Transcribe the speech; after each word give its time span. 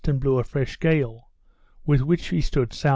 and 0.07 0.19
blew 0.19 0.39
a 0.39 0.43
fresh 0.43 0.79
gale, 0.79 1.29
with 1.85 2.01
which 2.01 2.31
we 2.31 2.41
stood 2.41 2.71
S.E. 2.73 2.89